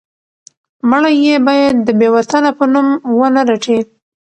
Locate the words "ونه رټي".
3.19-3.77